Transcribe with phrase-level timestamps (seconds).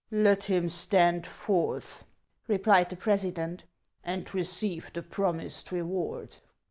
[0.29, 2.05] "Let him stand forth,"
[2.47, 3.65] replied the president,"
[4.03, 6.37] and receive the promised reward."